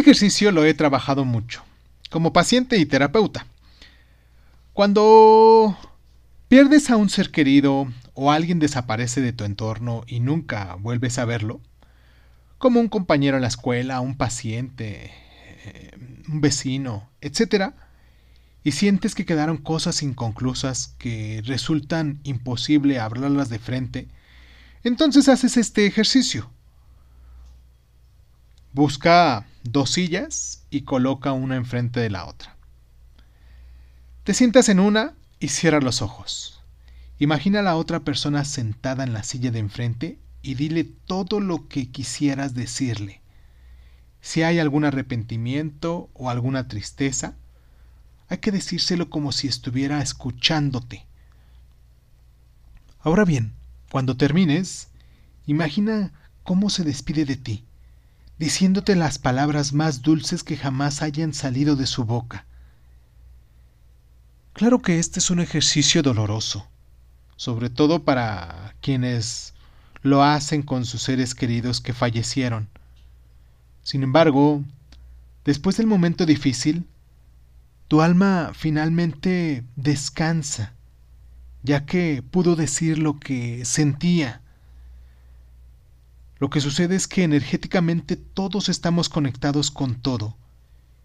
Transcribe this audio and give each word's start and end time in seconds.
Ejercicio 0.00 0.50
lo 0.50 0.64
he 0.64 0.74
trabajado 0.74 1.24
mucho, 1.24 1.62
como 2.10 2.32
paciente 2.32 2.76
y 2.78 2.86
terapeuta. 2.86 3.46
Cuando 4.72 5.76
pierdes 6.48 6.90
a 6.90 6.96
un 6.96 7.10
ser 7.10 7.30
querido 7.30 7.86
o 8.14 8.32
alguien 8.32 8.58
desaparece 8.58 9.20
de 9.20 9.32
tu 9.32 9.44
entorno 9.44 10.04
y 10.06 10.20
nunca 10.20 10.74
vuelves 10.76 11.18
a 11.18 11.24
verlo, 11.24 11.60
como 12.58 12.80
un 12.80 12.88
compañero 12.88 13.36
en 13.36 13.42
la 13.42 13.48
escuela, 13.48 14.00
un 14.00 14.16
paciente, 14.16 15.12
eh, 15.64 15.90
un 16.28 16.40
vecino, 16.40 17.08
etc., 17.20 17.72
y 18.62 18.72
sientes 18.72 19.14
que 19.14 19.24
quedaron 19.24 19.56
cosas 19.56 20.02
inconclusas 20.02 20.94
que 20.98 21.42
resultan 21.46 22.20
imposible 22.24 23.00
hablarlas 23.00 23.48
de 23.48 23.58
frente, 23.58 24.08
entonces 24.84 25.28
haces 25.28 25.56
este 25.56 25.86
ejercicio. 25.86 26.50
Busca 28.72 29.46
dos 29.64 29.90
sillas 29.90 30.64
y 30.70 30.82
coloca 30.82 31.32
una 31.32 31.56
enfrente 31.56 31.98
de 31.98 32.08
la 32.08 32.26
otra. 32.26 32.56
Te 34.22 34.32
sientas 34.32 34.68
en 34.68 34.78
una 34.78 35.14
y 35.40 35.48
cierra 35.48 35.80
los 35.80 36.02
ojos. 36.02 36.62
Imagina 37.18 37.60
a 37.60 37.62
la 37.62 37.74
otra 37.74 38.00
persona 38.00 38.44
sentada 38.44 39.02
en 39.02 39.12
la 39.12 39.24
silla 39.24 39.50
de 39.50 39.58
enfrente 39.58 40.18
y 40.42 40.54
dile 40.54 40.84
todo 40.84 41.40
lo 41.40 41.66
que 41.66 41.90
quisieras 41.90 42.54
decirle. 42.54 43.20
Si 44.20 44.42
hay 44.44 44.60
algún 44.60 44.84
arrepentimiento 44.84 46.08
o 46.14 46.30
alguna 46.30 46.68
tristeza, 46.68 47.34
hay 48.28 48.38
que 48.38 48.52
decírselo 48.52 49.10
como 49.10 49.32
si 49.32 49.48
estuviera 49.48 50.00
escuchándote. 50.00 51.06
Ahora 53.00 53.24
bien, 53.24 53.52
cuando 53.90 54.16
termines, 54.16 54.90
imagina 55.46 56.12
cómo 56.44 56.70
se 56.70 56.84
despide 56.84 57.24
de 57.24 57.36
ti, 57.36 57.64
diciéndote 58.40 58.96
las 58.96 59.18
palabras 59.18 59.74
más 59.74 60.00
dulces 60.00 60.42
que 60.42 60.56
jamás 60.56 61.02
hayan 61.02 61.34
salido 61.34 61.76
de 61.76 61.86
su 61.86 62.06
boca. 62.06 62.46
Claro 64.54 64.80
que 64.80 64.98
este 64.98 65.18
es 65.18 65.28
un 65.28 65.40
ejercicio 65.40 66.02
doloroso, 66.02 66.66
sobre 67.36 67.68
todo 67.68 68.02
para 68.02 68.74
quienes 68.80 69.52
lo 70.00 70.24
hacen 70.24 70.62
con 70.62 70.86
sus 70.86 71.02
seres 71.02 71.34
queridos 71.34 71.82
que 71.82 71.92
fallecieron. 71.92 72.70
Sin 73.82 74.02
embargo, 74.02 74.64
después 75.44 75.76
del 75.76 75.86
momento 75.86 76.24
difícil, 76.24 76.86
tu 77.88 78.00
alma 78.00 78.52
finalmente 78.54 79.64
descansa, 79.76 80.72
ya 81.62 81.84
que 81.84 82.22
pudo 82.22 82.56
decir 82.56 82.96
lo 82.96 83.20
que 83.20 83.66
sentía. 83.66 84.40
Lo 86.40 86.48
que 86.48 86.62
sucede 86.62 86.96
es 86.96 87.06
que 87.06 87.22
energéticamente 87.22 88.16
todos 88.16 88.70
estamos 88.70 89.10
conectados 89.10 89.70
con 89.70 89.94
todo, 89.94 90.36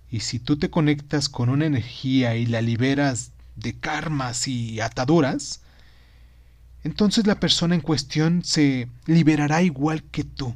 y 0.09 0.21
si 0.21 0.39
tú 0.39 0.57
te 0.57 0.69
conectas 0.69 1.27
con 1.27 1.49
una 1.49 1.65
energía 1.65 2.35
y 2.35 2.45
la 2.45 2.61
liberas 2.61 3.31
de 3.57 3.77
karmas 3.77 4.47
y 4.47 4.79
ataduras, 4.79 5.59
entonces 6.85 7.27
la 7.27 7.39
persona 7.39 7.75
en 7.75 7.81
cuestión 7.81 8.45
se 8.45 8.87
liberará 9.07 9.61
igual 9.61 10.03
que 10.03 10.23
tú. 10.23 10.55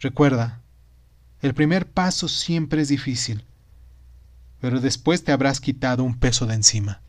Recuerda, 0.00 0.60
el 1.42 1.54
primer 1.54 1.88
paso 1.88 2.26
siempre 2.26 2.82
es 2.82 2.88
difícil, 2.88 3.44
pero 4.60 4.80
después 4.80 5.22
te 5.22 5.30
habrás 5.30 5.60
quitado 5.60 6.02
un 6.02 6.18
peso 6.18 6.46
de 6.46 6.54
encima. 6.54 7.02